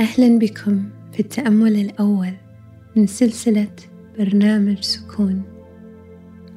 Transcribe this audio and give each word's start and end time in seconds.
أهلا 0.00 0.38
بكم 0.38 0.88
في 1.12 1.20
التأمل 1.20 1.76
الأول 1.76 2.32
من 2.96 3.06
سلسلة 3.06 3.72
برنامج 4.18 4.80
سكون. 4.80 5.42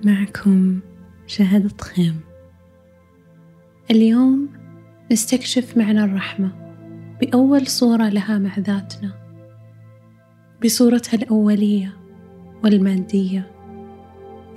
معكم 0.04 0.80
شهد 1.28 1.70
طخيم 1.70 2.20
اليوم 3.92 4.50
نستكشف 5.12 5.78
معنى 5.78 6.04
الرحمة 6.04 6.52
بأول 7.22 7.68
صورة 7.68 8.10
لها 8.10 8.38
مع 8.38 8.60
ذاتنا 8.60 9.12
بصورتها 10.64 11.18
الأولية 11.18 11.98
والمادية. 12.64 13.52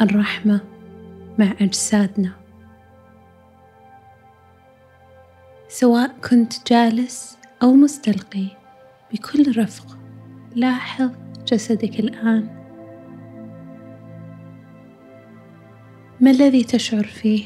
الرحمة 0.01 0.61
مع 1.39 1.55
أجسادنا. 1.61 2.33
سواء 5.69 6.15
كنت 6.31 6.53
جالس 6.73 7.39
أو 7.63 7.75
مستلقي 7.75 8.58
بكل 9.13 9.59
رفق. 9.59 9.99
لاحظ 10.57 11.11
جسدك 11.47 12.01
الآن. 12.01 12.59
ما 16.21 16.31
الذي 16.31 16.65
تشعر 16.65 17.05
فيه؟ 17.05 17.45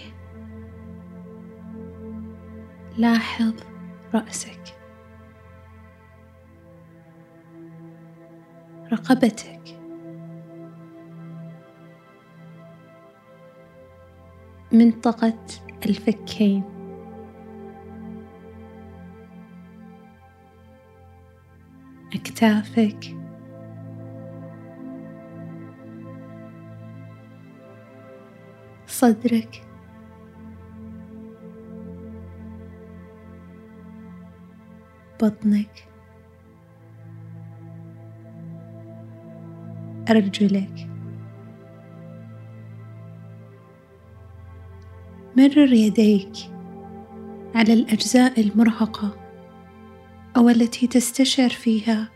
لاحظ 2.98 3.54
رأسك. 4.14 4.62
رقبتك. 8.92 9.78
منطقة 14.72 15.44
الفكين. 15.86 16.71
أكتافك. 22.14 23.16
صدرك. 28.86 29.62
بطنك. 35.22 35.88
أرجلك. 40.10 40.88
مرر 45.36 45.72
يديك 45.72 46.32
على 47.54 47.72
الأجزاء 47.72 48.40
المرهقة. 48.40 49.21
أو 50.36 50.48
التي 50.48 50.86
تستشعر 50.86 51.48
فيها 51.48 52.08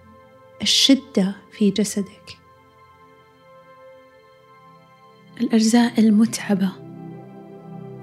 الشدة 0.63 1.37
في 1.53 1.71
جسدك. 1.71 2.39
الأجزاء 5.41 6.01
المتعبة 6.01 6.73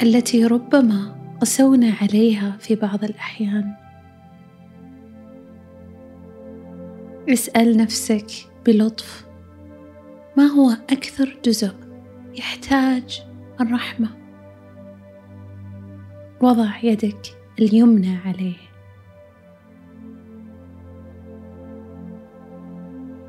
التي 0.01 0.45
ربما 0.45 1.15
قسونا 1.41 1.93
عليها 2.01 2.57
في 2.59 2.75
بعض 2.75 3.03
الأحيان. 3.03 3.75
اسأل 7.29 7.77
نفسك 7.77 8.27
بلطف 8.65 9.25
ما 10.37 10.43
هو 10.43 10.69
أكثر 10.69 11.37
جزء 11.45 11.73
يحتاج 12.35 13.23
الرحمة؟ 13.61 14.09
وضع 16.41 16.77
يدك 16.83 17.21
اليمنى 17.59 18.17
عليه. 18.25 18.62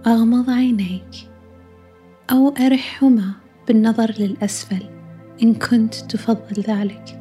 أغمض 0.07 0.51
عينيك 0.51 1.31
أو 2.31 2.49
أرحهما 2.49 3.33
بالنظر 3.69 4.15
للأسفل 4.19 4.83
إن 5.43 5.55
كنت 5.55 5.95
تفضل 5.95 6.63
ذلك. 6.63 7.21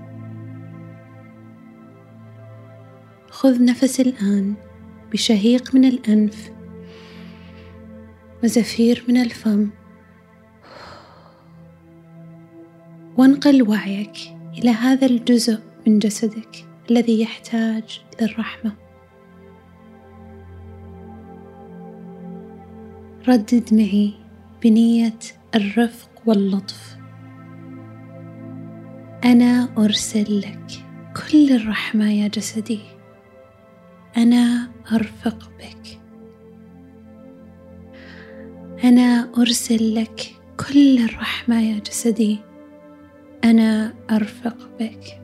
خذ 3.29 3.66
نفس 3.66 3.99
الآن 3.99 4.53
بشهيق 5.11 5.75
من 5.75 5.85
الأنف 5.85 6.51
وزفير 8.44 9.03
من 9.07 9.17
الفم 9.17 9.69
وانقل 13.17 13.69
وعيك 13.69 14.17
إلى 14.57 14.69
هذا 14.69 15.05
الجزء 15.05 15.59
من 15.88 16.00
جسدك 16.00 16.65
الذي 16.91 17.21
يحتاج 17.21 18.01
للرحمة. 18.21 18.82
ردد 23.28 23.73
معي 23.73 24.13
بنية 24.63 25.19
الرفق 25.56 26.09
واللطف. 26.25 26.97
أنا 29.25 29.69
أرسل 29.78 30.39
لك 30.39 30.67
كل 31.16 31.51
الرحمة 31.56 32.12
يا 32.12 32.28
جسدي. 32.28 32.79
أنا 34.17 34.72
أرفق 34.91 35.51
بك. 35.59 36.00
أنا 38.83 39.29
أرسل 39.38 39.95
لك 39.95 40.35
كل 40.67 41.06
الرحمة 41.06 41.62
يا 41.62 41.79
جسدي. 41.79 42.39
أنا 43.44 43.94
أرفق 44.12 44.69
بك. 44.79 45.22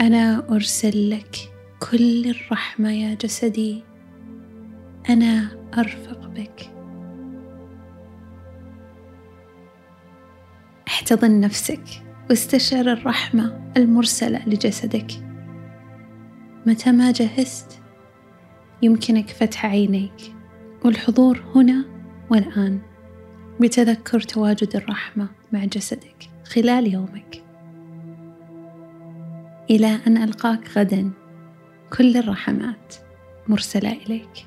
أنا 0.00 0.48
أرسل 0.50 1.10
لك 1.10 1.36
كل 1.90 2.30
الرحمة 2.30 2.90
يا 2.92 3.14
جسدي. 3.14 3.85
أنا 5.08 5.48
أرفق 5.78 6.26
بك. 6.26 6.70
احتضن 10.88 11.40
نفسك 11.40 11.82
واستشعر 12.30 12.92
الرحمة 12.92 13.72
المرسلة 13.76 14.48
لجسدك. 14.48 15.12
متى 16.66 16.92
ما 16.92 17.10
جهزت 17.12 17.82
يمكنك 18.82 19.30
فتح 19.30 19.66
عينيك. 19.66 20.34
والحضور 20.84 21.42
هنا 21.54 21.84
والآن 22.30 22.80
بتذكر 23.60 24.20
تواجد 24.20 24.76
الرحمة 24.76 25.28
مع 25.52 25.64
جسدك 25.64 26.30
خلال 26.44 26.92
يومك. 26.94 27.42
إلى 29.70 29.98
أن 30.06 30.16
ألقاك 30.16 30.78
غدا 30.78 31.10
كل 31.96 32.16
الرحمات 32.16 32.94
مرسلة 33.48 33.92
إليك. 33.92 34.46